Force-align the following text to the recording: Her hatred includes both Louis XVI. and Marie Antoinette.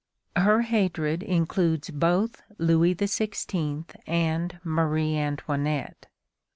Her 0.35 0.63
hatred 0.63 1.21
includes 1.21 1.91
both 1.91 2.41
Louis 2.57 2.95
XVI. 2.95 3.83
and 4.07 4.59
Marie 4.63 5.15
Antoinette. 5.15 6.07